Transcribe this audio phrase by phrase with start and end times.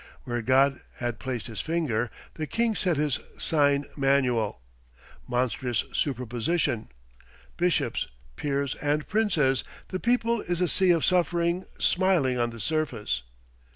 [0.23, 4.59] Where God had placed his finger, the king set his sign manual.
[5.27, 6.89] Monstrous superposition!
[7.55, 13.21] Bishops, peers, and princes, the people is a sea of suffering, smiling on the surface.